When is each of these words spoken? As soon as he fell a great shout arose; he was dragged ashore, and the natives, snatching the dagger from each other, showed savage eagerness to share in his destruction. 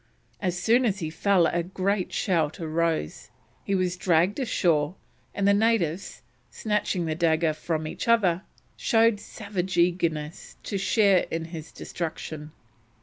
As 0.41 0.57
soon 0.57 0.83
as 0.83 0.97
he 0.97 1.11
fell 1.11 1.45
a 1.45 1.61
great 1.61 2.11
shout 2.11 2.59
arose; 2.59 3.29
he 3.63 3.75
was 3.75 3.95
dragged 3.95 4.39
ashore, 4.39 4.95
and 5.35 5.47
the 5.47 5.53
natives, 5.53 6.23
snatching 6.49 7.05
the 7.05 7.13
dagger 7.13 7.53
from 7.53 7.85
each 7.85 8.07
other, 8.07 8.41
showed 8.75 9.19
savage 9.19 9.77
eagerness 9.77 10.57
to 10.63 10.79
share 10.79 11.27
in 11.29 11.45
his 11.53 11.71
destruction. 11.71 12.51